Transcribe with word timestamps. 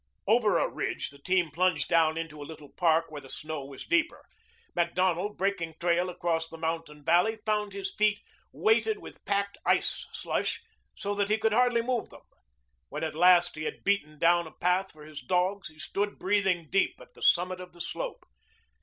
Over 0.25 0.57
a 0.57 0.67
ridge 0.67 1.11
the 1.11 1.19
team 1.21 1.51
plunged 1.51 1.87
down 1.87 2.17
into 2.17 2.41
a 2.41 2.49
little 2.49 2.69
park 2.69 3.11
where 3.11 3.21
the 3.21 3.29
snow 3.29 3.63
was 3.63 3.85
deeper. 3.85 4.25
Macdonald, 4.75 5.37
breaking 5.37 5.75
trail 5.79 6.09
across 6.09 6.49
the 6.49 6.57
mountain 6.57 7.05
valley, 7.05 7.37
found 7.45 7.73
his 7.73 7.93
feet 7.93 8.19
weighted 8.51 8.97
with 8.97 9.23
packed 9.25 9.59
ice 9.63 10.07
slush 10.11 10.63
so 10.95 11.13
that 11.13 11.29
he 11.29 11.37
could 11.37 11.53
hardly 11.53 11.83
move 11.83 12.09
them. 12.09 12.23
When 12.89 13.03
at 13.03 13.13
last 13.13 13.53
he 13.55 13.65
had 13.65 13.83
beaten 13.83 14.17
down 14.17 14.47
a 14.47 14.51
path 14.53 14.91
for 14.91 15.05
his 15.05 15.21
dogs 15.21 15.67
he 15.69 15.77
stood 15.77 16.17
breathing 16.17 16.69
deep 16.71 16.99
at 16.99 17.13
the 17.13 17.21
summit 17.21 17.61
of 17.61 17.73
the 17.73 17.79
slope. 17.81 18.23